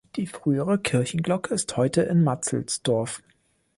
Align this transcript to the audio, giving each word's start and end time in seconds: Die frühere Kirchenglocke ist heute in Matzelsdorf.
Die 0.15 0.25
frühere 0.25 0.79
Kirchenglocke 0.79 1.53
ist 1.53 1.77
heute 1.77 2.01
in 2.01 2.23
Matzelsdorf. 2.23 3.21